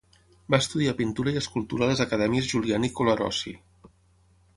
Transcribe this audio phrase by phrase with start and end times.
[0.53, 3.55] Va estudiar pintura i escultura a les acadèmies Julian i Colarossi.